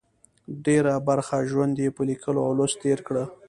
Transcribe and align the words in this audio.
ډېره 0.65 0.93
برخه 1.07 1.37
ژوند 1.49 1.75
یې 1.83 1.89
په 1.95 2.01
لیکلو 2.09 2.39
او 2.47 2.51
لوست 2.59 2.77
تېر 2.83 2.99
کړه. 3.07 3.23